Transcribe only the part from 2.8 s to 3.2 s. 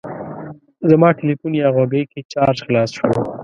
شو.